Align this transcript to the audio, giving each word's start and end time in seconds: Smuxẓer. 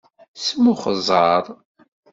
Smuxẓer. 0.45 1.43